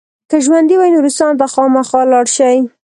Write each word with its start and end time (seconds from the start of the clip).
که 0.29 0.37
ژوندي 0.45 0.75
وئ 0.77 0.89
نورستان 0.95 1.33
ته 1.39 1.45
خامخا 1.53 2.01
لاړ 2.11 2.25
شئ. 2.35 2.57